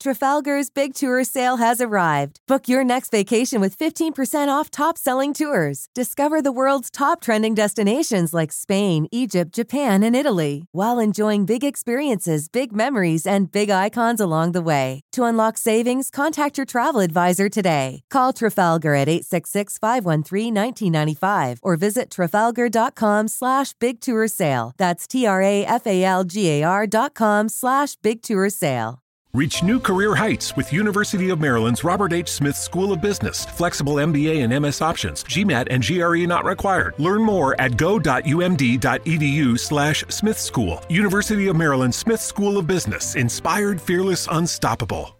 [0.00, 2.38] Trafalgar's Big Tour sale has arrived.
[2.46, 5.88] Book your next vacation with 15% off top selling tours.
[5.92, 11.64] Discover the world's top trending destinations like Spain, Egypt, Japan, and Italy, while enjoying big
[11.64, 15.00] experiences, big memories, and big icons along the way.
[15.12, 18.02] To unlock savings, contact your travel advisor today.
[18.08, 24.74] Call Trafalgar at 866 513 1995 or visit trafalgar.com slash big tour sale.
[24.76, 28.48] That's T R A F A L G A R dot com slash big tour
[28.48, 29.02] sale.
[29.34, 32.30] Reach new career heights with University of Maryland's Robert H.
[32.30, 33.44] Smith School of Business.
[33.44, 35.22] Flexible MBA and MS options.
[35.24, 36.94] GMAT and GRE not required.
[36.96, 40.80] Learn more at go.umd.edu slash Smith School.
[40.88, 43.16] University of Maryland Smith School of Business.
[43.16, 45.14] Inspired, fearless, unstoppable.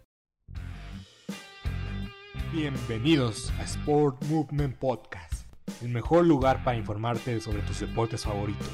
[2.51, 5.43] Bienvenidos a Sport Movement Podcast,
[5.83, 8.73] el mejor lugar para informarte sobre tus deportes favoritos.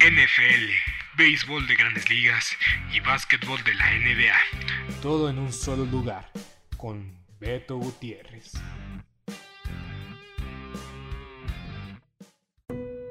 [0.00, 0.68] NFL,
[1.16, 2.56] béisbol de grandes ligas
[2.92, 5.00] y básquetbol de la NBA.
[5.02, 6.30] Todo en un solo lugar,
[6.78, 8.52] con Beto Gutiérrez.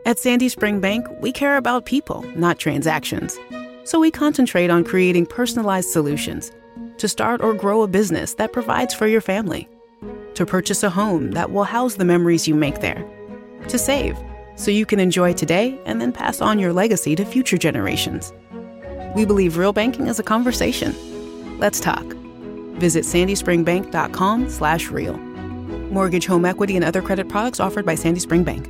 [0.05, 3.39] At Sandy Spring Bank, we care about people, not transactions.
[3.83, 6.51] So we concentrate on creating personalized solutions
[6.97, 9.69] to start or grow a business that provides for your family,
[10.33, 13.05] to purchase a home that will house the memories you make there,
[13.67, 14.17] to save
[14.61, 18.31] so you can enjoy today and then pass on your legacy to future generations.
[19.15, 20.93] We believe real banking is a conversation.
[21.57, 22.03] Let's talk.
[22.75, 25.17] Visit sandyspringbank.com/real.
[25.91, 28.69] Mortgage, home equity, and other credit products offered by Sandy Spring Bank.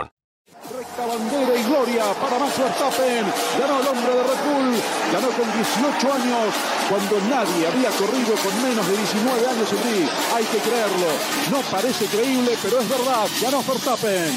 [0.69, 3.25] Recta bandera y gloria para Max Verstappen.
[3.57, 4.77] Ganó el hombre de Red Bull.
[5.11, 6.53] Ganó con 18 años
[6.87, 10.09] cuando nadie había corrido con menos de 19 años en mí.
[10.35, 11.07] Hay que creerlo.
[11.49, 13.27] No parece creíble, pero es verdad.
[13.41, 14.31] Ganó Verstappen.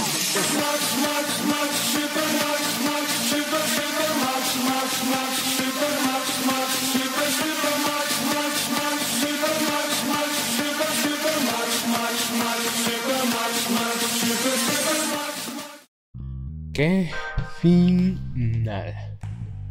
[16.74, 17.08] ¡Qué
[17.60, 18.92] final!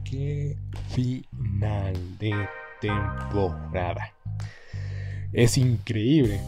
[0.05, 0.55] ¡Qué
[0.87, 2.47] final de
[2.79, 4.13] temporada!
[5.33, 6.39] Es increíble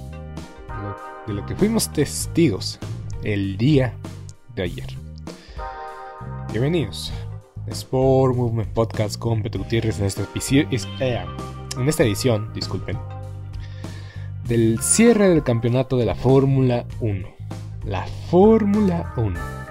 [1.27, 2.79] de lo que fuimos testigos
[3.21, 3.95] el día
[4.55, 4.87] de ayer.
[6.53, 7.11] Bienvenidos
[7.67, 12.97] Sport Movement Podcast con Beto Gutiérrez en esta, en esta edición, disculpen,
[14.47, 17.27] del cierre del campeonato de la Fórmula 1.
[17.83, 19.64] La Fórmula 1.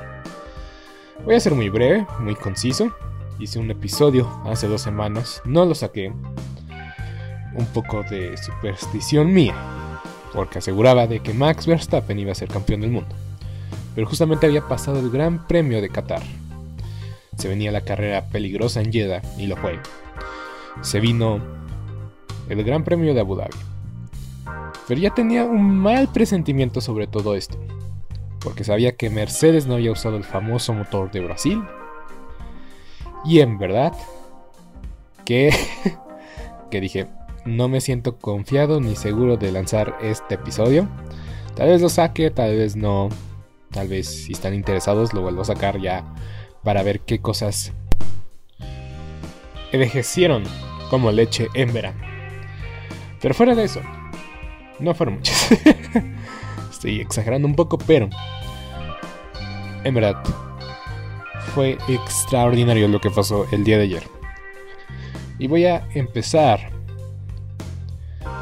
[1.24, 2.94] Voy a ser muy breve, muy conciso.
[3.38, 6.12] Hice un episodio hace dos semanas, no lo saqué.
[7.54, 9.54] Un poco de superstición mía,
[10.34, 13.16] porque aseguraba de que Max Verstappen iba a ser campeón del mundo.
[13.94, 16.22] Pero justamente había pasado el Gran Premio de Qatar.
[17.38, 19.80] Se venía la carrera peligrosa en Jeddah y lo fue.
[20.82, 21.40] Se vino
[22.50, 23.56] el Gran Premio de Abu Dhabi.
[24.86, 27.56] Pero ya tenía un mal presentimiento sobre todo esto
[28.44, 31.64] porque sabía que Mercedes no había usado el famoso motor de Brasil.
[33.24, 33.94] Y en verdad,
[35.24, 35.50] que,
[36.70, 37.08] que dije,
[37.46, 40.88] no me siento confiado ni seguro de lanzar este episodio.
[41.56, 43.08] Tal vez lo saque, tal vez no.
[43.70, 46.04] Tal vez si están interesados lo vuelvo a sacar ya
[46.62, 47.72] para ver qué cosas
[49.72, 50.44] envejecieron
[50.90, 52.00] como leche en verano.
[53.20, 53.80] Pero fuera de eso,
[54.78, 55.48] no fueron muchas.
[56.70, 58.08] Estoy exagerando un poco, pero
[59.84, 60.22] en verdad
[61.54, 64.02] fue extraordinario lo que pasó el día de ayer.
[65.38, 66.70] Y voy a empezar.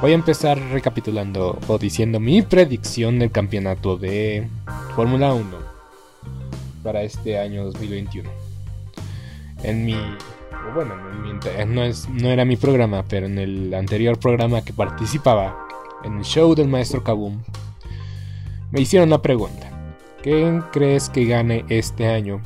[0.00, 4.48] Voy a empezar recapitulando o diciendo mi predicción del campeonato de
[4.96, 5.44] Fórmula 1
[6.82, 8.28] para este año 2021.
[9.62, 9.96] En mi
[10.74, 10.94] bueno,
[11.66, 15.66] no, es, no era mi programa, pero en el anterior programa que participaba,
[16.04, 17.42] en el show del maestro Kaboom,
[18.70, 19.71] me hicieron una pregunta.
[20.22, 22.40] ¿Quién crees que gane este año?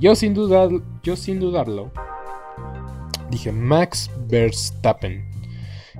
[0.00, 0.68] Yo sin dudar,
[1.04, 1.92] yo sin dudarlo,
[3.30, 5.24] dije Max Verstappen.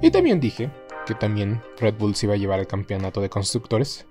[0.03, 0.71] Y también dije
[1.07, 4.08] que también Red Bull se iba a llevar el campeonato de constructores.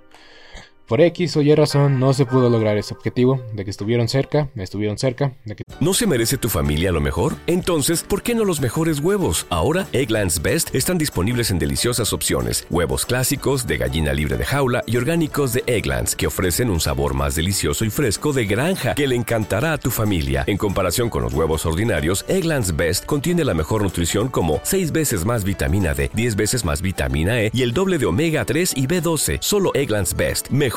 [0.88, 4.48] Por X o Y razón no se pudo lograr ese objetivo, de que estuvieron cerca,
[4.56, 5.64] estuvieron cerca, de que...
[5.82, 7.36] ¿No se merece tu familia lo mejor?
[7.46, 9.48] Entonces, ¿por qué no los mejores huevos?
[9.50, 12.66] Ahora, Egglands Best están disponibles en deliciosas opciones.
[12.70, 17.14] Huevos clásicos, de gallina libre de jaula y orgánicos de Egglands, que ofrecen un sabor
[17.16, 20.46] más delicioso y fresco de granja, que le encantará a tu familia.
[20.48, 25.26] En comparación con los huevos ordinarios, Egglands Best contiene la mejor nutrición como 6 veces
[25.26, 28.88] más vitamina D, 10 veces más vitamina E y el doble de omega 3 y
[28.88, 29.40] B12.
[29.42, 30.48] Solo Egglands Best.
[30.48, 30.77] Mejor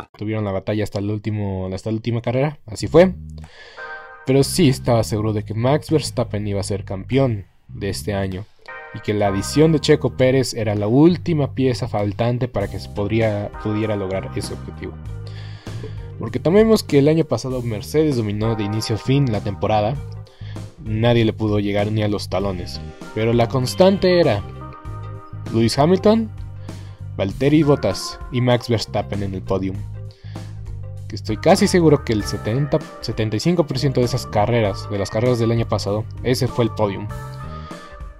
[0.17, 3.13] Tuvieron la batalla hasta, el último, hasta la última carrera, así fue.
[4.25, 8.45] Pero sí estaba seguro de que Max Verstappen iba a ser campeón de este año
[8.93, 12.89] y que la adición de Checo Pérez era la última pieza faltante para que se
[12.89, 14.93] podría, pudiera lograr ese objetivo.
[16.19, 19.95] Porque tomemos que el año pasado Mercedes dominó de inicio a fin la temporada,
[20.83, 22.79] nadie le pudo llegar ni a los talones,
[23.15, 24.43] pero la constante era
[25.53, 26.29] Lewis Hamilton,
[27.21, 29.75] Valtteri Bottas y Max Verstappen en el podium
[31.11, 35.67] estoy casi seguro que el 70, 75% de esas carreras, de las carreras del año
[35.67, 37.07] pasado, ese fue el podium.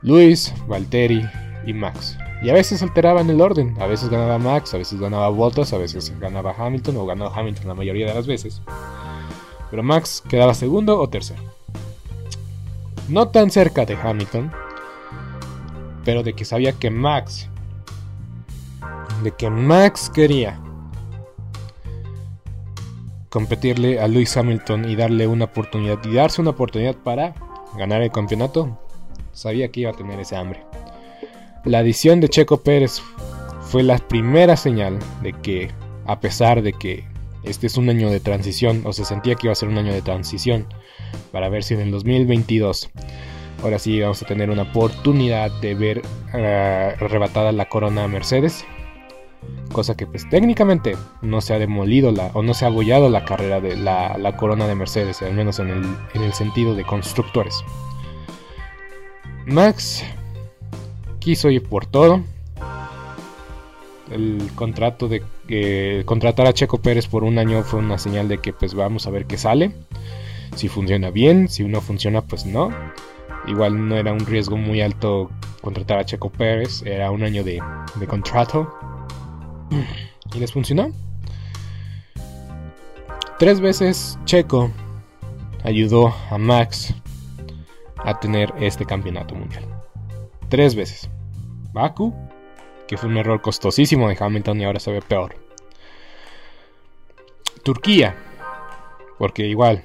[0.04, 1.28] Luis, Valtteri
[1.66, 2.16] y Max.
[2.44, 5.80] Y a veces alteraban el orden, a veces ganaba Max, a veces ganaba Bottas, a
[5.80, 8.62] veces ganaba Hamilton o ganaba Hamilton la mayoría de las veces.
[9.72, 11.42] Pero Max quedaba segundo o tercero.
[13.08, 14.52] No tan cerca de Hamilton,
[16.04, 17.51] pero de que sabía que Max,
[19.24, 20.60] de que Max quería
[23.30, 27.34] competirle a Lewis Hamilton y darle una oportunidad y darse una oportunidad para
[27.78, 28.78] ganar el campeonato,
[29.32, 30.66] sabía que iba a tener ese hambre.
[31.64, 33.02] La adición de Checo Pérez
[33.62, 35.72] fue la primera señal de que,
[36.06, 37.06] a pesar de que
[37.44, 39.94] este es un año de transición, o se sentía que iba a ser un año
[39.94, 40.68] de transición,
[41.32, 42.90] para ver si en el 2022
[43.64, 46.02] ahora sí vamos a tener una oportunidad de ver
[46.34, 48.66] uh, arrebatada la corona a Mercedes
[49.72, 53.26] cosa que pues técnicamente no se ha demolido la, o no se ha abollado la
[53.26, 55.70] carrera de la, corona de Mercedes, al menos en
[56.14, 57.64] el, sentido de constructores.
[59.46, 60.04] Max
[61.20, 62.22] quiso ir por todo.
[64.12, 68.40] El contrato de que contratar a Checo Pérez por un año fue una señal de
[68.40, 69.72] que pues vamos a ver qué sale.
[70.56, 72.72] Si funciona bien, si no funciona pues no.
[73.48, 75.32] Igual no era un riesgo muy alto
[75.62, 77.62] contratar a Checo Pérez, era un año de,
[77.96, 78.91] de contrato.
[80.34, 80.92] ¿Y les funcionó?
[83.40, 84.70] Tres veces Checo
[85.64, 86.94] ayudó a Max
[87.98, 89.66] a tener este campeonato mundial.
[90.50, 91.10] Tres veces.
[91.74, 92.14] Baku,
[92.88, 95.36] que fue un error costosísimo de Hamilton y ahora se ve peor.
[97.64, 98.16] Turquía,
[99.18, 99.84] porque igual,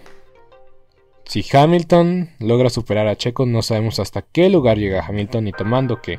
[1.25, 6.01] si Hamilton logra superar a Checo, no sabemos hasta qué lugar llega Hamilton y tomando
[6.01, 6.19] que,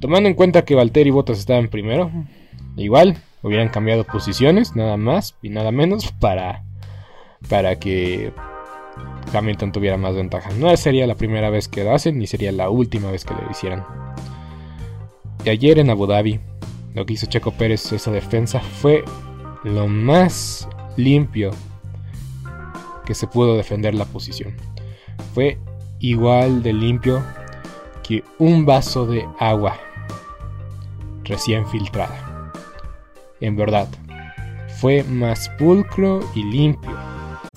[0.00, 2.10] tomando en cuenta que Valtteri Bottas estaba en primero,
[2.76, 6.64] Igual, hubieran cambiado posiciones, nada más y nada menos, para,
[7.48, 8.32] para que
[9.32, 10.50] Hamilton tuviera más ventaja.
[10.58, 13.50] No sería la primera vez que lo hacen, ni sería la última vez que lo
[13.50, 13.84] hicieran.
[15.44, 16.40] Y ayer en Abu Dhabi,
[16.94, 19.04] lo que hizo Checo Pérez, esa defensa, fue
[19.62, 21.50] lo más limpio
[23.04, 24.54] que se pudo defender la posición.
[25.34, 25.58] Fue
[26.00, 27.22] igual de limpio
[28.02, 29.76] que un vaso de agua
[31.24, 32.23] recién filtrada.
[33.44, 33.88] En verdad,
[34.80, 37.13] fue más pulcro y limpio.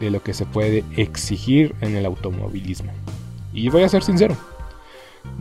[0.00, 2.92] de lo que se puede exigir en el automovilismo.
[3.52, 4.36] Y voy a ser sincero,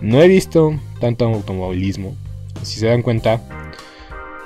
[0.01, 2.15] no he visto tanto automovilismo.
[2.63, 3.41] Si se dan cuenta,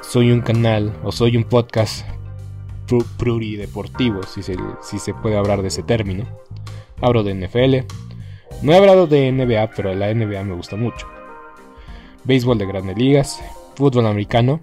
[0.02, 2.06] soy un canal o soy un podcast
[3.18, 6.26] plurideportivo, si se, si se puede hablar de ese término.
[7.02, 7.94] Hablo de NFL.
[8.62, 11.08] No he hablado de NBA, pero la NBA me gusta mucho.
[12.24, 13.42] Béisbol de grandes ligas,
[13.76, 14.60] fútbol americano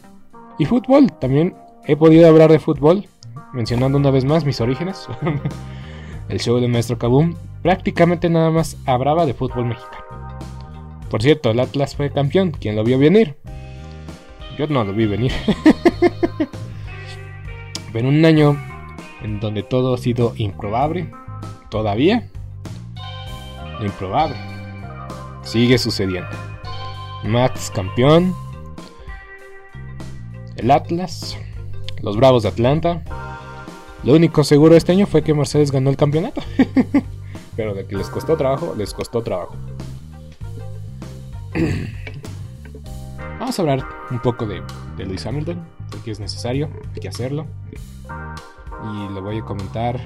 [0.58, 1.12] y fútbol.
[1.20, 1.54] También
[1.86, 3.06] he podido hablar de fútbol
[3.52, 5.08] mencionando una vez más mis orígenes,
[6.28, 10.02] el show de Maestro Kaboom prácticamente nada más hablaba de fútbol mexicano.
[11.10, 13.36] Por cierto, el Atlas fue campeón, ¿quién lo vio venir?
[14.58, 15.32] Yo no lo vi venir.
[17.92, 18.56] Pero un año
[19.22, 21.10] en donde todo ha sido improbable,
[21.70, 22.28] todavía,
[23.80, 24.36] improbable,
[25.42, 26.30] sigue sucediendo.
[27.24, 28.34] Max campeón,
[30.56, 31.36] el Atlas,
[32.00, 33.04] los Bravos de Atlanta,
[34.04, 36.42] lo único seguro este año fue que Mercedes ganó el campeonato.
[37.56, 39.54] Pero de que les costó trabajo, les costó trabajo.
[43.38, 44.62] Vamos a hablar un poco de,
[44.96, 47.46] de Lewis Hamilton, porque es necesario, hay que hacerlo.
[48.84, 50.00] Y lo voy a comentar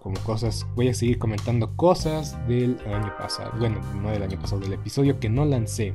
[0.00, 3.52] como cosas, voy a seguir comentando cosas del año pasado.
[3.58, 5.94] Bueno, no del año pasado, del episodio que no lancé.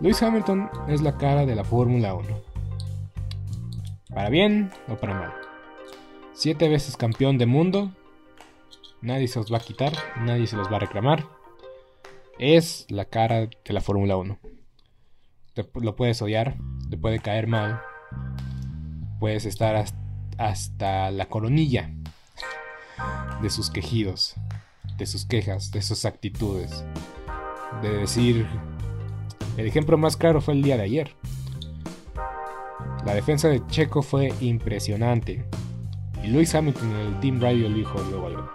[0.00, 2.26] Lewis Hamilton es la cara de la Fórmula 1.
[4.14, 5.45] Para bien o para mal.
[6.38, 7.90] Siete veces campeón de mundo.
[9.00, 11.24] Nadie se los va a quitar, nadie se los va a reclamar.
[12.38, 14.38] Es la cara de la Fórmula 1.
[15.80, 16.58] lo puedes odiar,
[16.90, 17.80] te puede caer mal.
[19.18, 19.82] Puedes estar
[20.36, 21.90] hasta la coronilla
[23.40, 24.34] de sus quejidos,
[24.98, 26.84] de sus quejas, de sus actitudes.
[27.80, 28.46] De decir,
[29.56, 31.16] el ejemplo más claro fue el día de ayer.
[33.06, 35.46] La defensa de Checo fue impresionante.
[36.26, 38.50] Y Lewis Hamilton en el Team Radio dijo luego,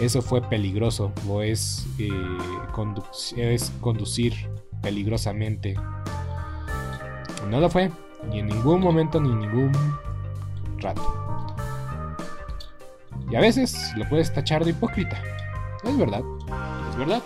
[0.00, 2.10] Eso fue peligroso, o es, eh,
[3.38, 4.34] es conducir
[4.82, 5.76] peligrosamente.
[7.48, 7.90] No lo fue,
[8.28, 9.72] ni en ningún momento ni en ningún
[10.76, 11.46] rato.
[13.30, 15.22] Y a veces lo puedes tachar de hipócrita.
[15.82, 16.22] Es verdad,
[16.90, 17.22] es verdad.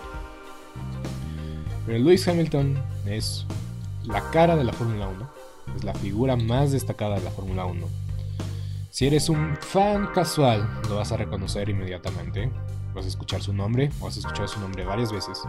[1.85, 3.45] Pero Lewis Hamilton es
[4.05, 5.29] la cara de la Fórmula 1,
[5.77, 8.04] es la figura más destacada de la Fórmula 1
[8.95, 12.49] si eres un fan casual, lo vas a reconocer inmediatamente.
[12.95, 15.43] Vas a escuchar su nombre, o has escuchado su nombre varias veces.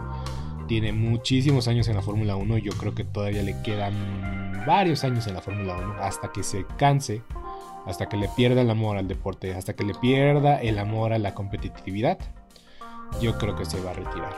[0.66, 5.04] Tiene muchísimos años en la Fórmula 1 y yo creo que todavía le quedan varios
[5.04, 7.22] años en la Fórmula 1 hasta que se canse,
[7.86, 11.18] hasta que le pierda el amor al deporte, hasta que le pierda el amor a
[11.20, 12.18] la competitividad.
[13.22, 14.34] Yo creo que se va a retirar.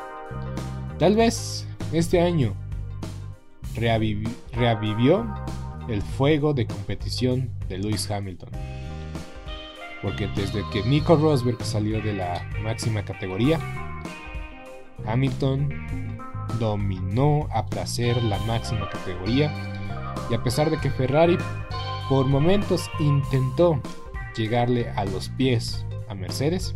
[0.98, 2.54] Tal vez este año
[3.74, 5.26] reavivió
[5.88, 8.50] el fuego de competición de Lewis Hamilton
[10.02, 13.58] porque desde que Nico Rosberg salió de la máxima categoría,
[15.06, 16.18] Hamilton
[16.58, 19.52] dominó a placer la máxima categoría.
[20.30, 21.38] Y a pesar de que Ferrari
[22.08, 23.80] por momentos intentó
[24.36, 26.74] llegarle a los pies a Mercedes,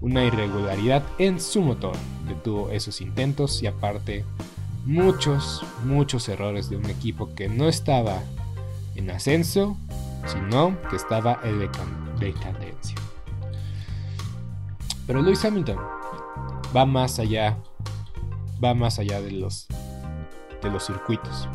[0.00, 1.96] una irregularidad en su motor
[2.28, 4.24] detuvo esos intentos y aparte
[4.84, 8.22] muchos, muchos errores de un equipo que no estaba
[8.94, 9.76] en ascenso,
[10.26, 11.58] sino que estaba en
[12.18, 12.96] decadencia.
[15.06, 15.78] Pero Lewis Hamilton
[16.76, 17.56] va más allá,
[18.62, 19.66] va más allá de los,
[20.62, 21.48] de los circuitos.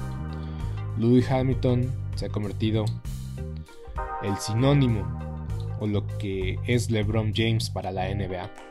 [0.97, 2.85] Lewis Hamilton se ha convertido
[4.23, 5.03] el sinónimo
[5.79, 8.70] o lo que es LeBron James para la NBA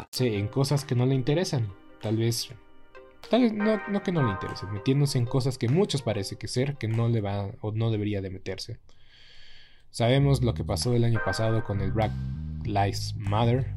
[0.19, 1.73] en cosas que no le interesan.
[2.01, 2.49] Tal vez,
[3.29, 6.47] tal vez no, no que no le interesen, metiéndose en cosas que muchos parece que
[6.47, 8.79] ser, que no le va o no debería de meterse.
[9.91, 12.11] Sabemos lo que pasó el año pasado con el Black
[12.63, 13.73] Lives Matter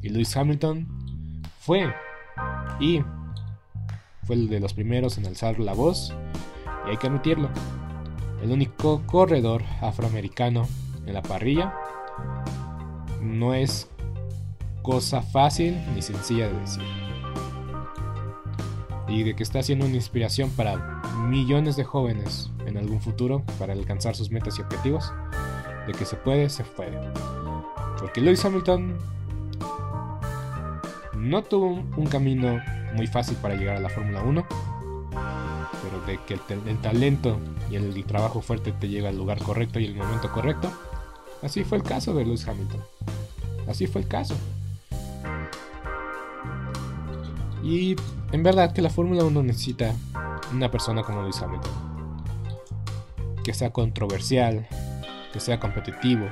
[0.00, 0.86] y Lewis Hamilton
[1.58, 1.92] fue
[2.78, 3.02] y
[4.22, 6.14] fue el de los primeros en alzar la voz
[6.86, 7.50] y hay que admitirlo.
[8.42, 10.68] El único corredor afroamericano
[11.06, 11.74] en la parrilla
[13.20, 13.88] no es
[14.86, 16.84] cosa fácil ni sencilla de decir.
[19.08, 23.72] Y de que está siendo una inspiración para millones de jóvenes en algún futuro para
[23.72, 25.12] alcanzar sus metas y objetivos.
[25.88, 27.00] De que se puede, se puede.
[27.98, 28.96] Porque Lewis Hamilton
[31.16, 32.60] no tuvo un camino
[32.94, 34.46] muy fácil para llegar a la Fórmula 1.
[35.82, 37.40] Pero de que el, talento
[37.72, 40.70] y el trabajo fuerte te llega al lugar correcto y el momento correcto.
[41.42, 42.80] Así fue el caso de Lewis Hamilton.
[43.66, 44.36] Así fue el caso.
[47.66, 47.96] Y
[48.30, 49.92] en verdad que la Fórmula 1 necesita
[50.52, 51.72] una persona como Luis Hamilton.
[53.42, 54.68] Que sea controversial,
[55.32, 56.28] que sea competitivo,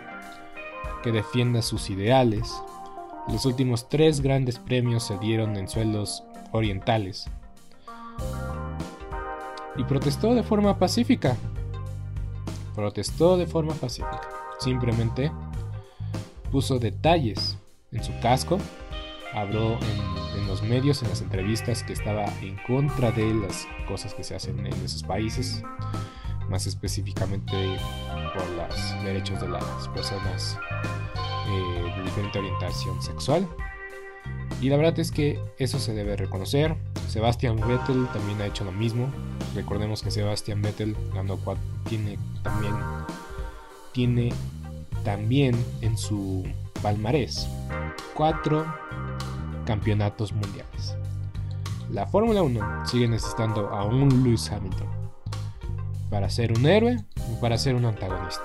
[1.02, 2.54] que defienda sus ideales.
[3.26, 7.28] Los últimos tres grandes premios se dieron en suelos orientales.
[9.76, 11.36] Y protestó de forma pacífica.
[12.76, 14.20] Protestó de forma pacífica.
[14.60, 15.32] Simplemente
[16.52, 17.58] puso detalles
[17.90, 18.60] en su casco
[19.34, 24.24] habló en, los medios, en las entrevistas, que estaba en contra de las cosas que
[24.24, 25.62] se hacen en esos países,
[26.48, 27.52] más específicamente
[28.34, 30.58] por los derechos de las personas
[31.48, 33.48] eh, de diferente orientación sexual.
[34.60, 36.76] Y la verdad es que eso se debe reconocer.
[37.08, 39.12] Sebastian Vettel también ha hecho lo mismo.
[39.54, 41.38] Recordemos que Sebastian Vettel ganó
[41.88, 42.74] tiene también
[43.92, 44.32] tiene
[45.04, 46.44] también en su
[46.82, 47.48] palmarés
[48.14, 48.66] cuatro
[49.64, 50.96] campeonatos mundiales.
[51.90, 54.88] La Fórmula 1 sigue necesitando a un Lewis Hamilton
[56.10, 56.96] para ser un héroe
[57.32, 58.44] o para ser un antagonista.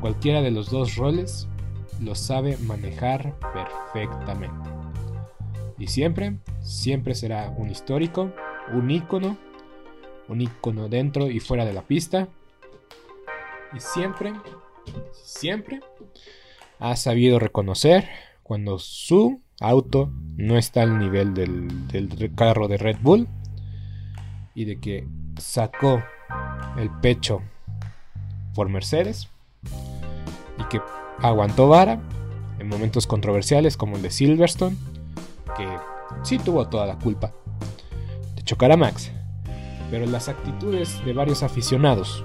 [0.00, 1.48] Cualquiera de los dos roles
[2.00, 4.70] lo sabe manejar perfectamente.
[5.78, 8.32] Y siempre, siempre será un histórico,
[8.72, 9.36] un ícono,
[10.28, 12.28] un ícono dentro y fuera de la pista.
[13.74, 14.32] Y siempre,
[15.12, 15.80] siempre
[16.78, 18.08] ha sabido reconocer
[18.42, 23.28] cuando su auto no está al nivel del, carro de Red Bull
[24.54, 26.02] y de que sacó
[26.78, 27.42] el pecho
[28.54, 29.28] por Mercedes
[30.58, 30.80] y que
[31.20, 32.00] aguantó vara
[32.58, 34.76] en momentos controversiales como el de Silverstone,
[35.56, 35.66] que
[36.22, 37.32] sí tuvo toda la culpa
[38.34, 39.10] de chocar a Max,
[39.90, 42.24] pero las actitudes de varios aficionados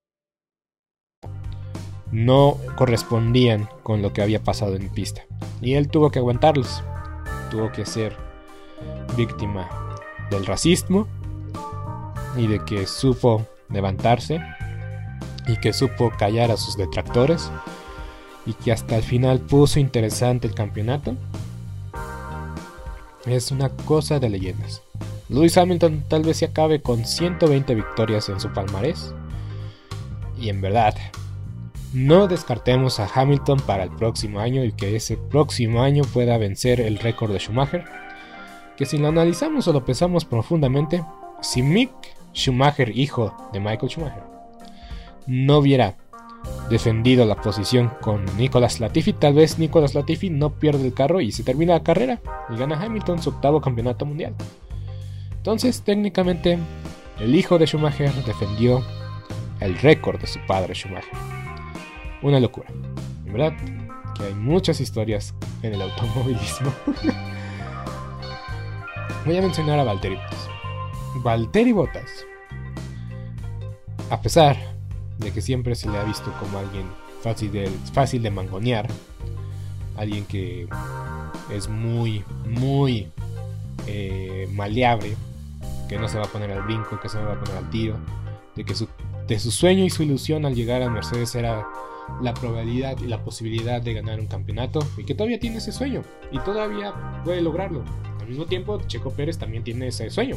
[2.11, 5.23] no correspondían con lo que había pasado en pista.
[5.61, 6.83] Y él tuvo que aguantarlos.
[7.49, 8.15] Tuvo que ser
[9.15, 9.69] víctima
[10.29, 11.07] del racismo
[12.37, 14.41] y de que supo levantarse
[15.47, 17.51] y que supo callar a sus detractores
[18.45, 21.15] y que hasta el final puso interesante el campeonato.
[23.25, 24.81] Es una cosa de leyendas.
[25.29, 29.13] Lewis Hamilton tal vez se acabe con 120 victorias en su palmarés.
[30.39, 30.95] Y en verdad,
[31.93, 36.79] no descartemos a Hamilton para el próximo año y que ese próximo año pueda vencer
[36.79, 37.83] el récord de Schumacher.
[38.77, 41.03] Que si lo analizamos o lo pensamos profundamente,
[41.41, 41.91] si Mick
[42.33, 44.23] Schumacher, hijo de Michael Schumacher,
[45.27, 45.97] no hubiera
[46.69, 51.31] defendido la posición con Nicolas Latifi, tal vez Nicolas Latifi no pierde el carro y
[51.31, 54.33] se termina la carrera y gana Hamilton su octavo campeonato mundial.
[55.35, 56.57] Entonces, técnicamente,
[57.19, 58.83] el hijo de Schumacher defendió
[59.59, 61.30] el récord de su padre Schumacher.
[62.21, 62.67] Una locura.
[63.25, 63.53] En verdad
[64.15, 66.71] que hay muchas historias en el automovilismo.
[69.25, 70.49] Voy a mencionar a Valtteri Bottas.
[71.23, 72.09] Valtteri Bottas.
[74.09, 74.57] A pesar
[75.17, 76.85] de que siempre se le ha visto como alguien
[77.21, 78.87] fácil de, fácil de mangonear,
[79.95, 80.67] alguien que
[81.51, 83.11] es muy, muy
[83.87, 85.15] eh, maleable,
[85.87, 87.97] que no se va a poner al brinco, que se va a poner al tiro,
[88.55, 88.87] de que su,
[89.27, 91.67] de su sueño y su ilusión al llegar a Mercedes era
[92.21, 96.03] la probabilidad y la posibilidad de ganar un campeonato y que todavía tiene ese sueño
[96.31, 97.83] y todavía puede lograrlo.
[98.19, 100.35] Al mismo tiempo, Checo Pérez también tiene ese sueño,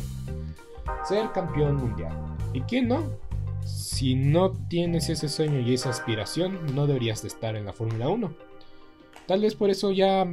[1.05, 2.13] ser campeón mundial.
[2.53, 3.03] ¿Y quién no?
[3.65, 8.09] Si no tienes ese sueño y esa aspiración, no deberías de estar en la Fórmula
[8.09, 8.35] 1.
[9.27, 10.27] Tal vez por eso ya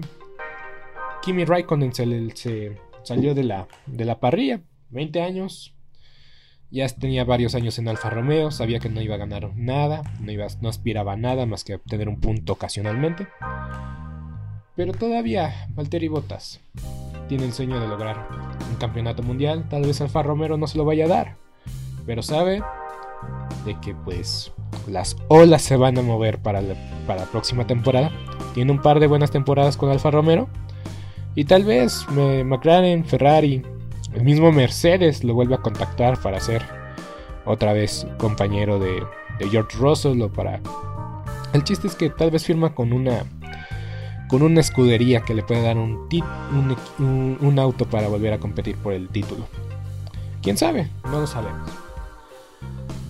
[1.22, 4.62] Kimi Raikkonen se, salió de la, de la parrilla.
[4.90, 5.74] 20 años,
[6.72, 10.32] ya tenía varios años en Alfa Romeo, sabía que no iba a ganar nada, no,
[10.62, 13.28] no aspiraba a nada más que obtener un punto ocasionalmente.
[14.76, 16.62] Pero todavía Valtteri Bottas
[17.28, 18.28] tiene el sueño de lograr
[18.70, 19.68] un campeonato mundial.
[19.70, 21.38] Tal vez Alfa Romeo no se lo vaya a dar,
[22.06, 22.64] pero sabe
[23.66, 24.54] de que pues
[24.88, 28.12] las olas se van a mover para la, para la próxima temporada.
[28.54, 30.48] Tiene un par de buenas temporadas con Alfa Romeo.
[31.36, 33.62] Y tal vez McLaren, Ferrari,
[34.14, 36.62] el mismo Mercedes lo vuelve a contactar para ser
[37.46, 39.04] otra vez compañero de,
[39.50, 40.60] George Russell o para...
[41.54, 43.26] El chiste es que tal vez firma con una
[44.30, 46.08] con una escudería que le puede dar un,
[47.00, 49.46] un, un, auto para volver a competir por el título.
[50.42, 50.88] ¿Quién sabe?
[51.04, 51.70] No lo sabemos.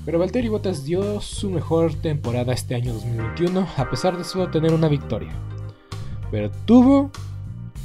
[0.03, 4.73] Pero Valtteri Bottas dio su mejor temporada este año 2021 a pesar de solo tener
[4.73, 5.31] una victoria.
[6.31, 7.11] Pero tuvo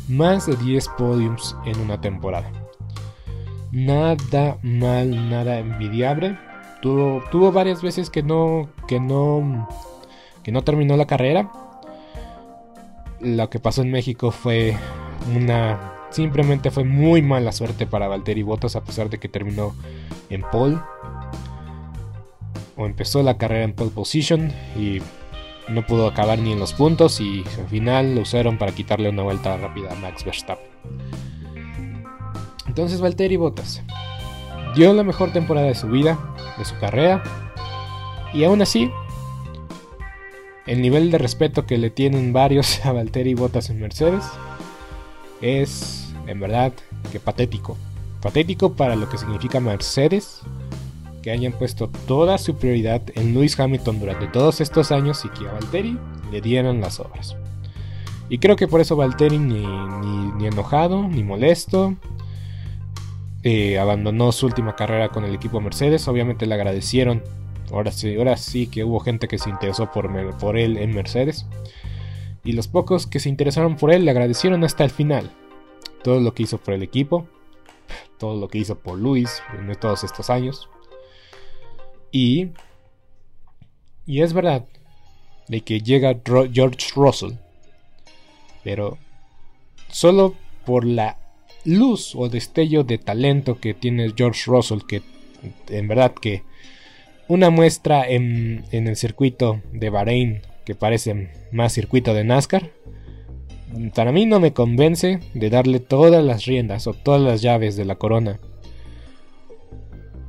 [0.08, 2.65] más de 10 podiums en una temporada
[3.76, 6.38] nada mal, nada envidiable.
[6.80, 9.68] Tuvo, varias veces que no, que no,
[10.42, 11.50] que no terminó la carrera.
[13.20, 14.76] Lo que pasó en México fue
[15.34, 19.74] una, simplemente fue muy mala suerte para Valtteri Bottas a pesar de que terminó
[20.30, 20.78] en pole
[22.76, 25.00] o empezó la carrera en pole position y
[25.68, 29.22] no pudo acabar ni en los puntos y al final lo usaron para quitarle una
[29.22, 30.66] vuelta rápida a Max Verstappen.
[32.68, 33.82] Entonces Valtteri Bottas
[34.74, 36.18] dio la mejor temporada de su vida,
[36.58, 37.22] de su carrera,
[38.32, 38.90] y aún así
[40.66, 44.24] el nivel de respeto que le tienen varios a Valtteri Bottas en Mercedes
[45.40, 46.72] es, en verdad,
[47.12, 47.76] que patético.
[48.20, 50.40] Patético para lo que significa Mercedes,
[51.22, 55.48] que hayan puesto toda su prioridad en Lewis Hamilton durante todos estos años y que
[55.48, 55.98] a Valtteri
[56.32, 57.36] le dieran las obras.
[58.28, 59.64] Y creo que por eso Valtteri ni,
[60.36, 61.94] ni, enojado, ni molesto,
[63.48, 66.08] eh, abandonó su última carrera con el equipo Mercedes.
[66.08, 67.22] Obviamente le agradecieron.
[67.70, 71.46] Ahora sí, ahora sí que hubo gente que se interesó por, por él en Mercedes.
[72.44, 75.30] Y los pocos que se interesaron por él le agradecieron hasta el final.
[76.02, 77.26] Todo lo que hizo por el equipo.
[78.18, 80.68] Todo lo que hizo por Luis en todos estos años.
[82.10, 82.48] Y...
[84.06, 84.64] Y es verdad
[85.48, 87.32] de que llega George Russell
[88.66, 88.98] pero
[89.88, 91.18] solo por la
[91.66, 95.02] luz o destello de talento que tiene George Russell, que
[95.68, 96.42] en verdad que
[97.28, 102.70] una muestra en, en el circuito de Bahrein que parece más circuito de NASCAR,
[103.94, 107.84] para mí no me convence de darle todas las riendas o todas las llaves de
[107.84, 108.40] la corona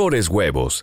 [0.00, 0.82] mejores huevos.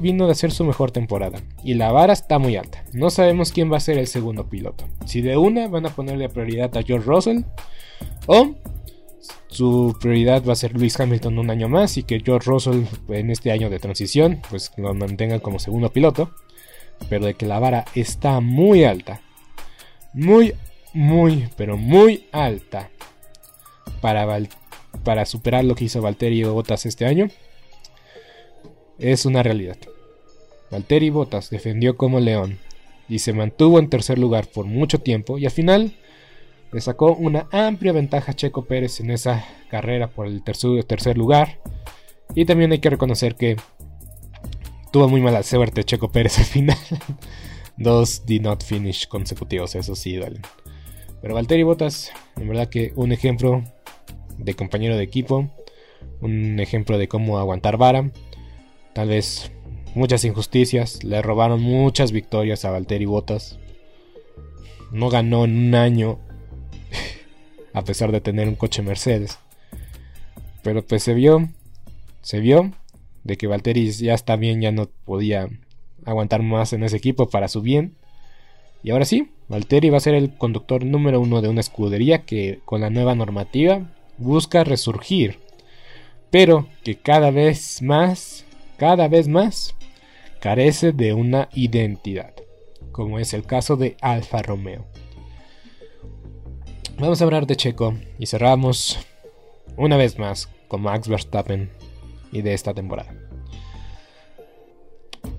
[0.00, 2.84] Vino de hacer su mejor temporada y la vara está muy alta.
[2.92, 4.84] No sabemos quién va a ser el segundo piloto.
[5.06, 7.42] Si de una van a ponerle prioridad a George Russell
[8.26, 8.54] o
[9.48, 13.30] su prioridad va a ser Luis Hamilton un año más y que George Russell en
[13.30, 16.30] este año de transición pues lo mantenga como segundo piloto.
[17.08, 19.20] Pero de que la vara está muy alta.
[20.12, 20.54] Muy,
[20.92, 22.90] muy, pero muy alta.
[24.00, 24.26] Para,
[25.04, 27.28] para superar lo que hizo Valtteri Bottas este año
[28.98, 29.78] es una realidad.
[30.70, 32.58] Valtteri Bottas defendió como león
[33.08, 35.94] y se mantuvo en tercer lugar por mucho tiempo y al final
[36.72, 41.60] le sacó una amplia ventaja a Checo Pérez en esa carrera por el tercer, lugar.
[42.34, 43.56] Y también hay que reconocer que
[44.92, 46.76] tuvo muy mala suerte Checo Pérez al final.
[47.78, 50.42] Dos did not finish consecutivos, eso sí duelen.
[51.22, 53.62] Pero Valtteri Bottas, en verdad que un ejemplo
[54.36, 55.48] de compañero de equipo,
[56.20, 58.10] un ejemplo de cómo aguantar vara
[58.98, 59.52] tal vez
[59.94, 63.56] muchas injusticias, le robaron muchas victorias a Valtteri Bottas.
[64.90, 66.18] No ganó en un año,
[67.72, 69.38] a pesar de tener un coche Mercedes.
[70.64, 71.48] Pero pues se vio,
[72.22, 72.72] se vio
[73.22, 75.48] de que Valtteri ya está bien, ya no podía
[76.04, 77.94] aguantar más en ese equipo para su bien.
[78.82, 82.58] Y ahora sí, Valtteri va a ser el conductor número uno de una escudería que
[82.64, 85.38] con la nueva normativa busca resurgir,
[86.32, 88.44] pero que cada vez más
[88.78, 89.74] cada vez más
[90.40, 92.32] carece de una identidad,
[92.92, 94.86] como es el caso de Alfa Romeo.
[96.98, 98.98] Vamos a hablar de Checo y cerramos
[99.76, 101.70] una vez más con Max Verstappen
[102.30, 103.12] y de esta temporada.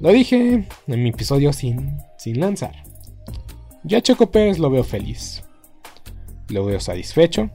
[0.01, 2.83] Lo dije en mi episodio sin, sin lanzar.
[3.83, 5.43] Ya Checo Pérez lo veo feliz,
[6.49, 7.49] lo veo satisfecho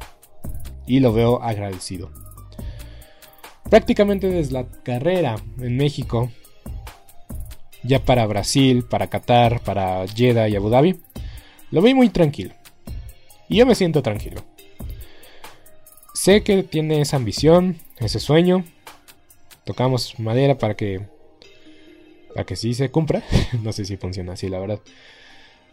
[0.87, 2.24] y lo veo agradecido
[3.69, 6.31] prácticamente desde la carrera en México,
[7.83, 11.01] ya para Brasil, para Qatar, para Jeddah y Abu Dhabi,
[11.71, 12.55] lo vi muy tranquilo.
[13.49, 14.43] Y yo me siento tranquilo.
[16.15, 18.65] Sé que tiene esa ambición, ese sueño.
[19.65, 21.03] Tocamos madera para que
[22.37, 23.23] a que sí se cumpla.
[23.63, 24.81] no sé si funciona así, la verdad.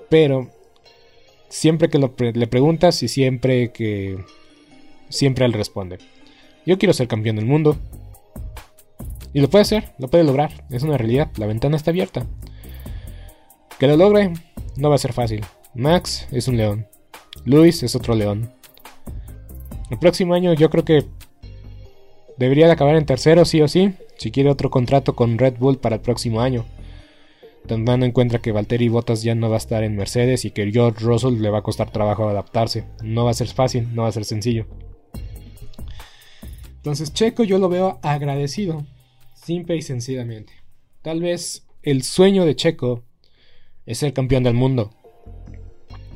[0.10, 0.50] Pero
[1.50, 4.18] siempre que le preguntas y siempre que...
[5.10, 5.98] Siempre él responde.
[6.66, 7.78] Yo quiero ser campeón del mundo.
[9.34, 10.66] Y lo puede hacer, lo puede lograr.
[10.70, 12.26] Es una realidad, la ventana está abierta.
[13.80, 14.34] Que lo logre,
[14.78, 15.44] no va a ser fácil.
[15.74, 16.88] Max es un león.
[17.46, 18.52] Luis es otro león.
[19.90, 21.06] El próximo año yo creo que
[22.38, 25.80] debería de acabar en tercero, sí o sí, si quiere otro contrato con Red Bull
[25.80, 26.66] para el próximo año.
[27.68, 30.72] Tomando en cuenta que Valtteri Bottas ya no va a estar en Mercedes y que
[30.72, 32.86] George Russell le va a costar trabajo adaptarse.
[33.04, 34.66] No va a ser fácil, no va a ser sencillo.
[36.82, 38.88] Entonces Checo yo lo veo agradecido,
[39.36, 40.52] simple y sencillamente.
[41.04, 43.04] Tal vez el sueño de Checo
[43.86, 44.92] es ser campeón del mundo.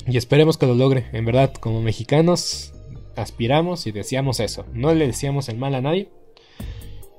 [0.08, 1.06] Y esperemos que lo logre.
[1.13, 2.73] En verdad, como mexicanos,
[3.15, 4.65] aspiramos y deseamos eso.
[4.73, 6.10] No le deseamos el mal a nadie,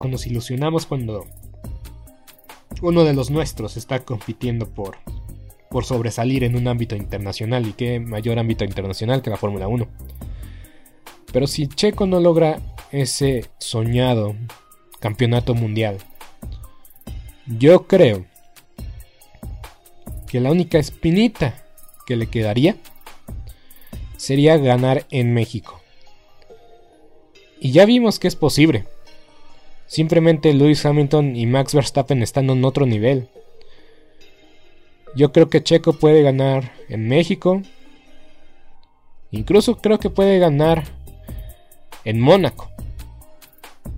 [0.00, 1.26] nos ilusionamos cuando
[2.82, 4.96] uno de los nuestros está compitiendo por,
[5.70, 9.86] por sobresalir en un ámbito internacional y qué mayor ámbito internacional que la Fórmula 1.
[11.32, 14.34] Pero si Checo no logra ese soñado
[15.00, 15.98] campeonato mundial,
[17.46, 18.26] yo creo
[20.26, 21.54] que la única espinita
[22.06, 22.76] que le quedaría
[24.16, 25.80] sería ganar en México.
[27.60, 28.86] Y ya vimos que es posible.
[29.88, 33.28] Simplemente Lewis Hamilton y Max Verstappen están en otro nivel.
[35.16, 37.62] Yo creo que Checo puede ganar en México.
[39.30, 40.84] Incluso creo que puede ganar
[42.04, 42.70] en Mónaco.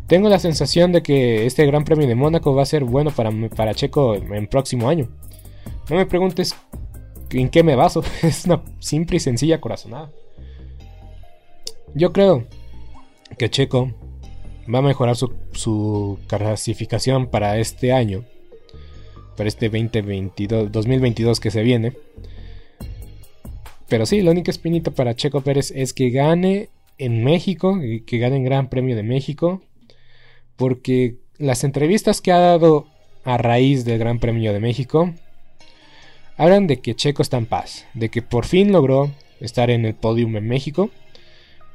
[0.06, 3.30] Tengo la sensación de que este Gran Premio de Mónaco va a ser bueno para,
[3.54, 5.08] para Checo en próximo año.
[5.88, 6.54] No me preguntes
[7.30, 8.04] en qué me baso.
[8.22, 10.10] Es una simple y sencilla corazonada.
[11.94, 12.44] Yo creo
[13.36, 13.90] que Checo
[14.72, 18.24] va a mejorar su, clasificación para este año,
[19.36, 21.94] para este 2022, 2022 que se viene.
[23.88, 28.36] Pero sí, la única espinita para Checo Pérez es que gane en México, que gane
[28.36, 29.62] en Gran Premio de México,
[30.56, 32.86] porque las entrevistas que ha dado
[33.24, 35.12] a raíz del Gran Premio de México
[36.36, 39.94] hablan de que Checo está en paz, de que por fin logró estar en el
[39.94, 40.90] podium en México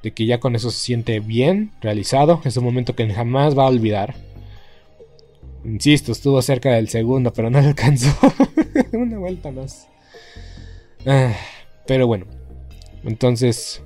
[0.05, 3.63] de que ya con eso se siente bien, realizado, es un momento que jamás va
[3.63, 4.13] a olvidar.
[5.63, 8.15] Insisto, estuvo cerca del segundo, pero no alcanzó.
[8.93, 9.87] Una vuelta más.
[11.07, 11.33] Ah,
[11.87, 12.27] pero bueno,
[13.03, 13.81] entonces,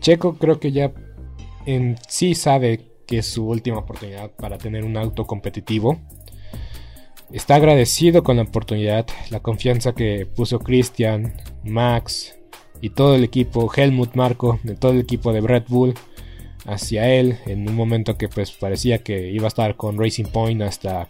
[0.00, 0.90] Checo creo que ya
[1.64, 6.00] en sí sabe que es su última oportunidad para tener un auto competitivo.
[7.30, 12.34] Está agradecido con la oportunidad, la confianza que puso Christian, Max,
[12.80, 15.94] y todo el equipo, Helmut Marco, de todo el equipo de Red Bull
[16.66, 20.62] hacia él en un momento que pues parecía que iba a estar con Racing Point
[20.62, 21.08] hasta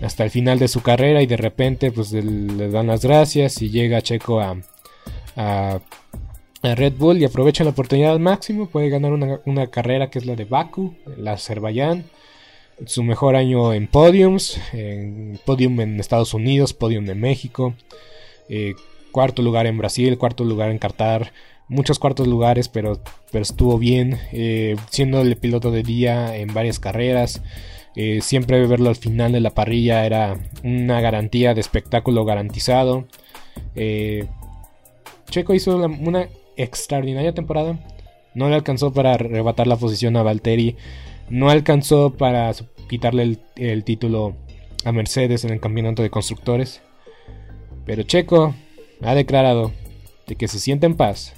[0.00, 3.70] hasta el final de su carrera y de repente pues le dan las gracias y
[3.70, 4.56] llega Checo a,
[5.36, 5.80] a,
[6.62, 10.34] Red Bull y aprovecha la oportunidad al máximo, puede ganar una, carrera que es la
[10.34, 12.04] de Baku, la Azerbaiyán,
[12.86, 17.74] su mejor año en podiums, en podium en Estados Unidos, podium en México,
[18.48, 18.74] eh,
[19.16, 21.32] cuarto lugar en Brasil, cuarto lugar en Qatar,
[21.68, 23.00] muchos cuartos lugares, pero,
[23.32, 27.40] estuvo bien, eh, siendo el piloto de día en varias carreras.
[27.94, 33.06] Eh, siempre verlo al final de la parrilla era una garantía de espectáculo garantizado.
[33.74, 34.26] Eh,
[35.30, 36.28] Checo hizo una,
[36.58, 37.78] extraordinaria temporada.
[38.34, 40.76] No le alcanzó para arrebatar la posición a Valtteri.
[41.30, 42.52] No alcanzó para
[42.86, 44.36] quitarle el título
[44.84, 46.82] a Mercedes en el campeonato de constructores.
[47.86, 48.54] Pero Checo
[49.02, 49.72] ha declarado
[50.26, 51.34] de que se siente en paz,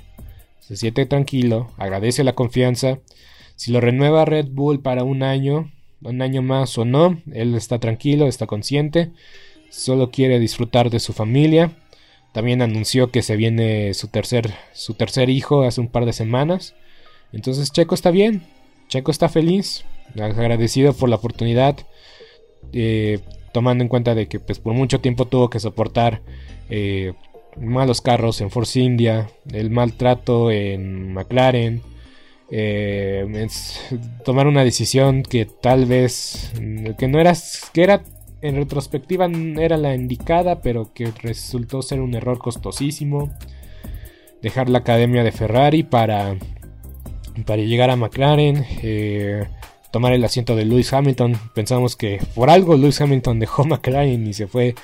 [0.61, 2.99] se siente tranquilo, agradece la confianza.
[3.57, 7.79] Si lo renueva Red Bull para un año, un año más o no, él está
[7.79, 9.11] tranquilo, está consciente,
[9.71, 11.73] solo quiere disfrutar de su familia.
[12.33, 16.75] También anunció que se viene su tercer, su tercer hijo hace un par de semanas.
[17.33, 18.43] Entonces Checo está bien,
[18.89, 19.85] Checo está feliz,
[20.17, 21.77] agradecido por la oportunidad,
[22.73, 23.21] eh,
[23.53, 26.23] tomando en cuenta de que pues, por mucho tiempo tuvo que soportar
[26.71, 27.15] eh,
[27.61, 31.83] malos carros en Force India, el maltrato en McLaren,
[32.51, 33.49] eh,
[34.25, 36.53] tomar una decisión que tal vez
[36.99, 37.35] que no era
[37.73, 38.03] que era
[38.41, 39.29] en retrospectiva
[39.59, 43.31] era la indicada, pero que resultó ser un error costosísimo.
[44.41, 46.37] Dejar la academia de Ferrari para
[47.47, 49.47] para llegar a McLaren, eh,
[49.91, 51.39] tomar el asiento de Lewis Hamilton.
[51.55, 54.75] Pensamos que por algo Lewis Hamilton dejó McLaren y se fue,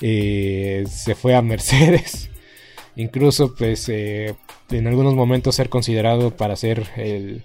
[0.00, 2.30] eh, se fue a Mercedes.
[2.96, 4.34] Incluso, pues, eh,
[4.70, 7.44] en algunos momentos ser considerado para ser el,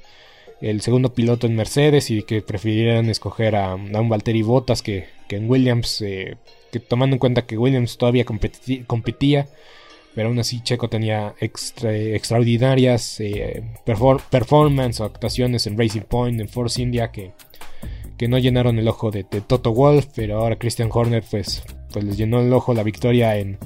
[0.81, 5.49] segundo piloto en Mercedes y que prefirieran escoger a, un Valtteri Bottas que, que en
[5.49, 9.47] Williams, que tomando en cuenta que Williams todavía competía
[10.13, 13.63] pero aún así Checo tenía extraordinarias eh,
[14.29, 17.31] performance o actuaciones en Racing Point, en Force India que,
[18.21, 22.17] que no llenaron el ojo de, Toto Wolf, pero ahora Christian Horner pues, pues les
[22.17, 23.57] llenó el ojo la victoria en,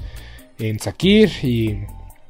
[0.59, 1.79] en Sakir y,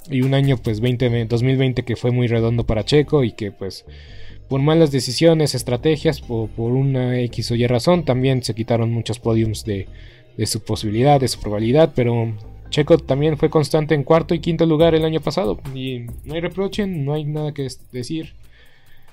[0.10, 3.86] y un año pues 20, 2020 que fue muy redondo para Checo y que pues
[4.50, 9.20] por malas decisiones, estrategias, por, por una X o Y razón también se quitaron muchos
[9.20, 9.88] podiums de,
[10.36, 12.34] de su posibilidad, de su probabilidad, pero
[12.72, 15.60] Checo también fue constante en cuarto y quinto lugar el año pasado.
[15.76, 18.34] Y no hay reproche, no hay nada que decir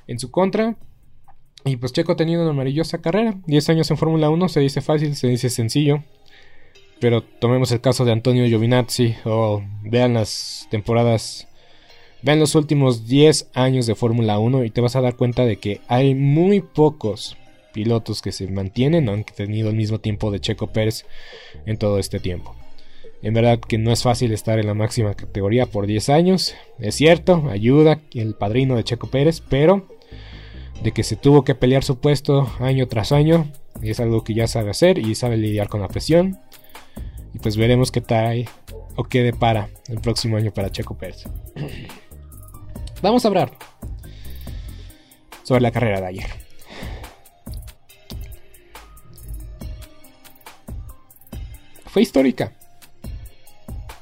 [0.06, 0.76] en su contra.
[1.64, 3.36] Y pues Checo ha tenido una maravillosa carrera.
[3.46, 6.02] 10 años en Fórmula 1 se dice fácil, se dice sencillo.
[7.00, 11.48] Pero tomemos el caso de Antonio Giovinazzi o vean las temporadas,
[12.22, 15.56] vean los últimos 10 años de Fórmula 1 y te vas a dar cuenta de
[15.56, 17.36] que hay muy pocos
[17.72, 21.04] pilotos que se mantienen, han tenido el mismo tiempo de Checo Pérez
[21.66, 22.54] en todo este tiempo.
[23.22, 26.54] En verdad que no es fácil estar en la máxima categoría por 10 años.
[26.80, 29.86] Es cierto, ayuda el padrino de Checo Pérez, pero
[30.82, 33.50] de que se tuvo que pelear su puesto año tras año,
[33.82, 36.38] es algo que ya sabe hacer y sabe lidiar con la presión.
[37.32, 38.48] Y pues veremos qué trae
[38.96, 41.24] o qué depara el próximo año para Checo Pérez.
[43.02, 43.52] Vamos a hablar
[45.42, 46.30] sobre la carrera de ayer.
[51.86, 52.52] Fue histórica.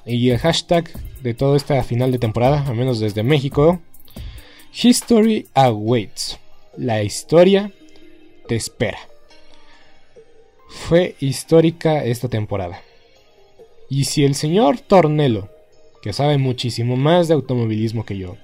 [0.06, 0.90] Y el hashtag
[1.22, 3.80] de toda esta final de temporada, al menos desde México,
[4.72, 6.39] History Awaits.
[6.76, 7.72] La historia
[8.48, 8.98] te espera.
[10.68, 12.82] Fue histórica esta temporada.
[13.88, 15.48] Y si el señor Tornelo,
[16.02, 18.36] que sabe muchísimo más de automovilismo que yo,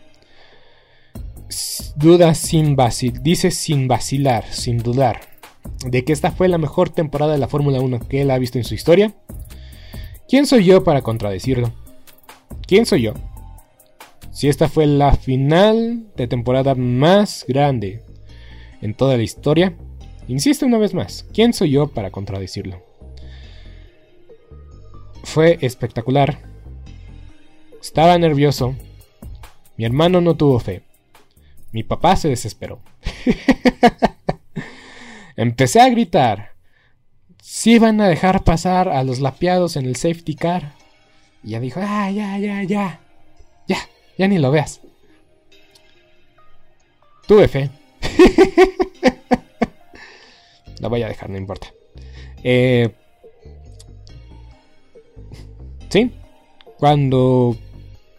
[1.97, 5.21] duda sin vacilar, dice sin vacilar, sin dudar,
[5.87, 8.59] de que esta fue la mejor temporada de la Fórmula 1 que él ha visto
[8.59, 9.15] en su historia,
[10.29, 11.73] ¿Quién soy yo para contradecirlo?
[12.67, 13.15] ¿Quién soy yo?
[14.33, 18.03] Si esta fue la final de temporada más grande
[18.81, 19.77] en toda la historia,
[20.29, 22.83] insisto una vez más, ¿quién soy yo para contradecirlo?
[25.25, 26.39] Fue espectacular.
[27.81, 28.75] Estaba nervioso.
[29.77, 30.83] Mi hermano no tuvo fe.
[31.73, 32.81] Mi papá se desesperó.
[35.37, 36.53] Empecé a gritar
[37.43, 40.73] si van a dejar pasar a los lapiados en el safety car.
[41.43, 43.01] Y ya dijo, ah, ya, ya, ya.
[43.69, 43.79] Ya,
[44.17, 44.81] ya ni lo veas.
[47.27, 47.71] Tuve fe.
[50.81, 51.69] la voy a dejar, no importa.
[52.43, 52.91] Eh,
[55.89, 56.11] sí,
[56.79, 57.57] cuando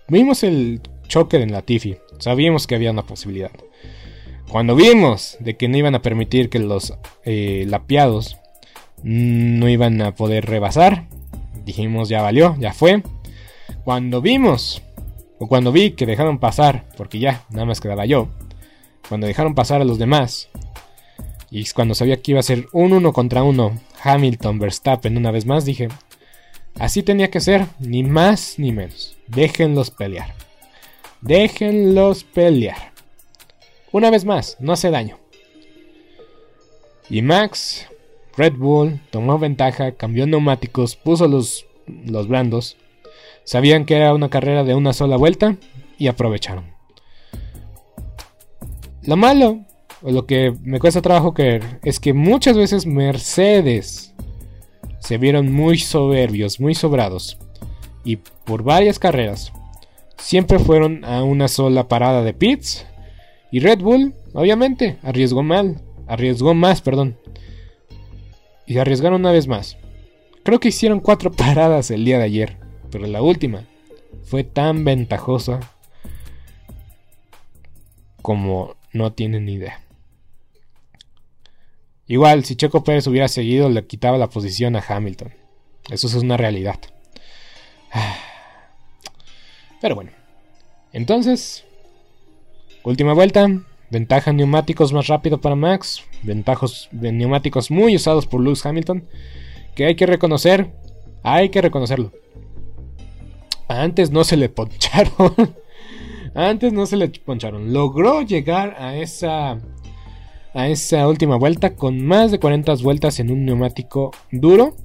[0.08, 3.52] vimos el choque en Latifi, sabíamos que había una posibilidad.
[4.50, 6.94] Cuando vimos de que no iban a permitir que los
[7.26, 8.38] eh, lapiados
[9.04, 11.06] no iban a poder rebasar.
[11.66, 13.04] Dijimos, ya valió, ya fue.
[13.84, 14.82] Cuando vimos,
[15.40, 18.30] o cuando vi que dejaron pasar, porque ya nada más quedaba yo,
[19.08, 20.50] cuando dejaron pasar a los demás,
[21.50, 25.46] y cuando sabía que iba a ser un uno contra uno, Hamilton, Verstappen una vez
[25.46, 25.88] más, dije,
[26.78, 29.18] así tenía que ser, ni más ni menos.
[29.28, 30.34] Déjenlos pelear.
[31.22, 32.92] Déjenlos pelear.
[33.92, 35.20] Una vez más, no hace daño.
[37.10, 37.88] Y Max
[38.36, 42.78] Red Bull tomó ventaja, cambió neumáticos, puso los, los blandos.
[43.46, 45.56] Sabían que era una carrera de una sola vuelta
[45.98, 46.77] y aprovecharon.
[49.08, 49.62] Lo malo,
[50.04, 54.14] o lo que me cuesta trabajo creer, es que muchas veces Mercedes
[55.00, 57.40] se vieron muy soberbios, muy sobrados.
[58.04, 59.52] Y por varias carreras
[60.20, 62.86] siempre fueron a una sola parada de pits.
[63.52, 67.18] Y Red Bull, obviamente, arriesgó mal arriesgó más, perdón.
[68.66, 69.78] Y arriesgaron una vez más.
[70.44, 72.58] Creo que hicieron cuatro paradas el día de ayer,
[72.92, 73.64] pero la última
[74.24, 75.60] fue tan ventajosa
[78.22, 79.82] como no tienen ni idea.
[82.08, 85.34] Igual, si Checo Pérez hubiera seguido, le quitaba la posición a Hamilton.
[85.90, 86.80] Eso es una realidad.
[89.82, 90.12] Pero bueno.
[90.94, 91.66] Entonces,
[92.84, 93.48] última vuelta.
[93.90, 96.04] Ventaja neumáticos más rápido para Max.
[96.24, 99.08] Ventajos de neumáticos muy usados por Lewis Hamilton.
[99.76, 100.72] Que hay que reconocer.
[101.24, 102.12] Hay que reconocerlo.
[103.68, 105.56] Antes no se le poncharon.
[106.38, 107.74] Antes no se le poncharon.
[107.74, 109.58] Logró llegar a esa
[110.54, 114.76] a esa última vuelta con más de 40 vueltas en un neumático duro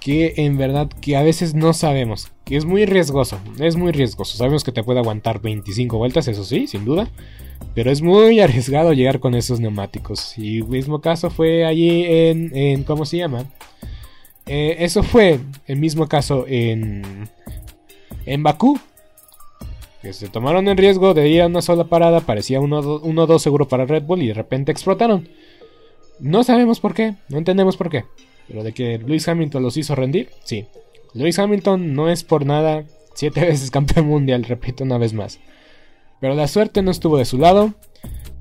[0.00, 4.36] que en verdad que a veces no sabemos, que es muy riesgoso, es muy riesgoso.
[4.36, 7.08] Sabemos que te puede aguantar 25 vueltas, eso sí, sin duda,
[7.74, 10.36] pero es muy arriesgado llegar con esos neumáticos.
[10.36, 13.44] Y mismo caso fue allí en, en ¿cómo se llama?
[14.46, 15.38] Eh, eso fue
[15.68, 17.28] el mismo caso en
[18.26, 18.78] en Bakú,
[20.02, 23.86] que se tomaron el riesgo de ir a una sola parada, parecía 1-2 seguro para
[23.86, 25.28] Red Bull y de repente explotaron.
[26.18, 28.04] No sabemos por qué, no entendemos por qué.
[28.48, 30.66] Pero de que Lewis Hamilton los hizo rendir, sí.
[31.14, 32.84] Lewis Hamilton no es por nada
[33.14, 35.38] siete veces campeón mundial, repito una vez más.
[36.20, 37.74] Pero la suerte no estuvo de su lado.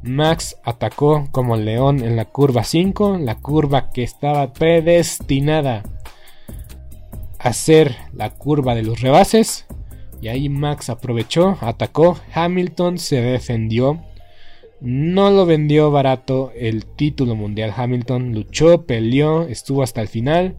[0.03, 5.84] Max atacó como león en la curva 5, la curva que estaba predestinada
[7.38, 9.68] a ser la curva de los rebases.
[10.22, 14.03] Y ahí Max aprovechó, atacó, Hamilton se defendió.
[14.80, 17.74] No lo vendió barato el título mundial.
[17.76, 20.55] Hamilton luchó, peleó, estuvo hasta el final.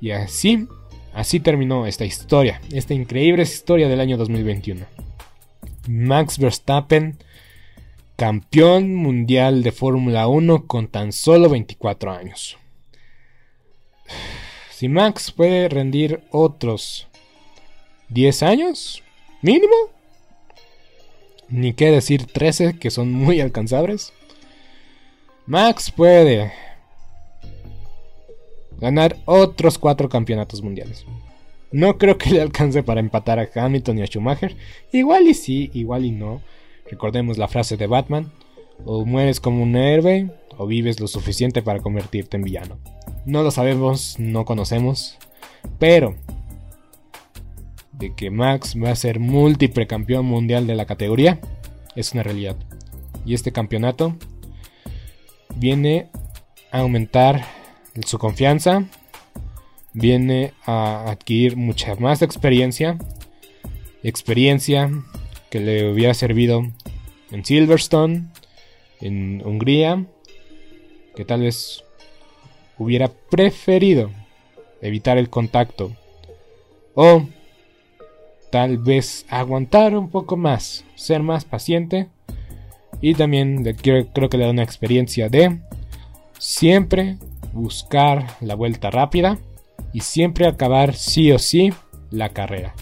[0.00, 0.68] Y así,
[1.12, 4.86] así terminó esta historia, esta increíble historia del año 2021.
[5.88, 7.18] Max Verstappen,
[8.14, 12.56] campeón mundial de Fórmula 1 con tan solo 24 años.
[14.70, 17.08] Si Max puede rendir otros
[18.10, 19.02] 10 años,
[19.42, 19.74] mínimo.
[21.48, 24.12] Ni qué decir 13, que son muy alcanzables.
[25.46, 26.52] Max puede
[28.78, 31.06] ganar otros 4 campeonatos mundiales.
[31.70, 34.56] No creo que le alcance para empatar a Hamilton y a Schumacher.
[34.92, 36.42] Igual y sí, igual y no.
[36.90, 38.32] Recordemos la frase de Batman.
[38.84, 42.78] O mueres como un héroe o vives lo suficiente para convertirte en villano.
[43.26, 45.18] No lo sabemos, no conocemos.
[45.78, 46.14] Pero
[47.98, 51.40] de que Max va a ser múltiple campeón mundial de la categoría
[51.96, 52.56] es una realidad.
[53.24, 54.16] Y este campeonato
[55.56, 56.08] viene
[56.70, 57.44] a aumentar
[58.06, 58.84] su confianza,
[59.92, 62.96] viene a adquirir mucha más experiencia,
[64.02, 64.90] experiencia
[65.50, 66.66] que le hubiera servido
[67.32, 68.28] en Silverstone,
[69.00, 70.06] en Hungría,
[71.16, 71.84] que tal vez
[72.78, 74.10] hubiera preferido
[74.80, 75.92] evitar el contacto
[76.94, 77.26] o
[78.50, 82.08] tal vez aguantar un poco más, ser más paciente
[83.00, 85.60] y también creo, que le da una experiencia de
[86.38, 87.18] siempre
[87.52, 89.38] buscar la vuelta rápida
[89.92, 91.72] y siempre acabar sí o sí
[92.10, 92.74] la carrera.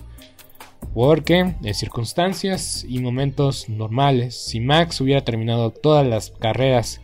[0.95, 7.03] Porque en circunstancias y momentos normales, si Max hubiera terminado todas las carreras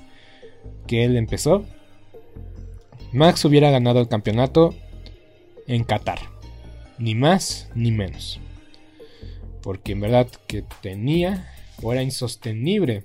[0.86, 1.64] que él empezó,
[3.12, 4.74] Max hubiera ganado el campeonato
[5.66, 6.20] en Qatar.
[6.98, 8.40] Ni más ni menos
[9.62, 11.52] porque en verdad que tenía
[11.82, 13.04] o era insostenible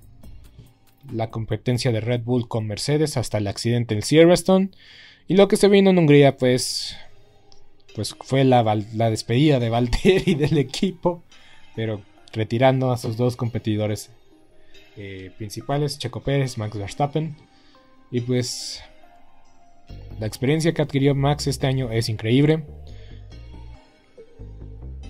[1.11, 4.69] la competencia de Red Bull con Mercedes hasta el accidente en Silverstone.
[5.27, 6.95] Y lo que se vino en Hungría pues
[7.95, 8.63] pues fue la,
[9.09, 11.23] despedida de Valtteri del equipo
[11.75, 12.01] pero
[12.33, 14.09] retirando a sus dos competidores
[14.97, 17.35] eh, principales Checo Pérez, Max Verstappen.
[18.09, 18.81] Y pues
[20.19, 22.63] la experiencia que adquirió Max este año es increíble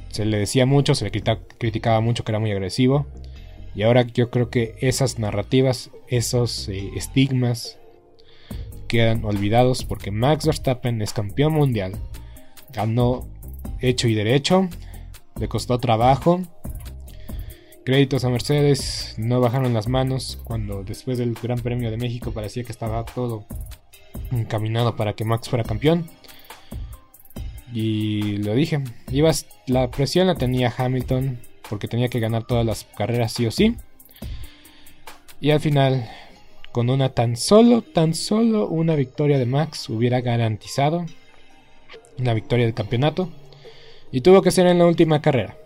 [0.09, 3.05] se le decía mucho, se le criticaba mucho que era muy agresivo.
[3.75, 7.77] Y ahora yo creo que esas narrativas, esos eh, estigmas
[8.87, 11.95] quedan olvidados porque Max Verstappen es campeón mundial.
[12.73, 13.27] Ganó
[13.79, 14.69] hecho y derecho,
[15.39, 16.41] le costó trabajo.
[17.85, 22.63] Créditos a Mercedes, no bajaron las manos cuando después del Gran Premio de México parecía
[22.63, 23.45] que estaba todo
[24.31, 26.09] encaminado para que Max fuera campeón.
[27.73, 31.39] Y lo dije, ibas, la presión la tenía Hamilton
[31.69, 33.75] porque tenía que ganar todas las carreras sí o sí.
[35.39, 36.09] Y al final,
[36.71, 41.05] con una tan solo, tan solo una victoria de Max hubiera garantizado
[42.17, 43.29] una victoria del campeonato.
[44.11, 45.57] Y tuvo que ser en la última carrera.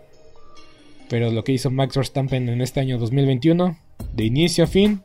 [1.08, 3.76] Pero lo que hizo Max Verstappen en este año 2021,
[4.12, 5.02] de inicio a fin,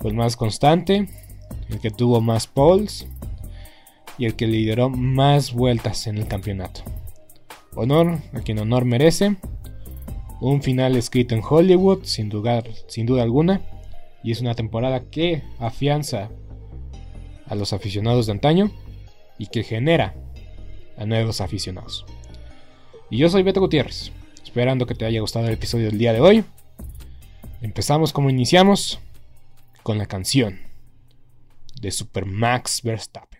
[0.00, 1.08] Fue el más constante,
[1.68, 3.06] el que tuvo más poles
[4.20, 6.82] y el que lideró más vueltas en el campeonato.
[7.74, 9.36] Honor a quien honor merece.
[10.42, 12.30] Un final escrito en Hollywood, sin,
[12.86, 13.62] sin duda alguna.
[14.22, 16.28] Y es una temporada que afianza
[17.46, 18.70] a los aficionados de antaño
[19.38, 20.14] y que genera
[20.98, 22.04] a nuevos aficionados.
[23.08, 24.12] Y yo soy Beto Gutiérrez,
[24.44, 26.44] esperando que te haya gustado el episodio del día de hoy.
[27.62, 29.00] Empezamos como iniciamos,
[29.82, 30.60] con la canción
[31.80, 33.39] de Super Max Verstappen.